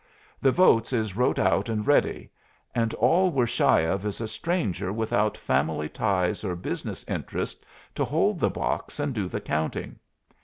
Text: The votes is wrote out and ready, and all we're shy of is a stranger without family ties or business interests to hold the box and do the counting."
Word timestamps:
The 0.41 0.51
votes 0.51 0.93
is 0.93 1.15
wrote 1.15 1.37
out 1.37 1.69
and 1.69 1.85
ready, 1.85 2.31
and 2.73 2.91
all 2.95 3.29
we're 3.29 3.45
shy 3.45 3.81
of 3.81 4.03
is 4.03 4.19
a 4.19 4.27
stranger 4.27 4.91
without 4.91 5.37
family 5.37 5.89
ties 5.89 6.43
or 6.43 6.55
business 6.55 7.03
interests 7.07 7.63
to 7.93 8.03
hold 8.03 8.39
the 8.39 8.49
box 8.49 8.99
and 8.99 9.13
do 9.13 9.27
the 9.27 9.41
counting." 9.41 9.99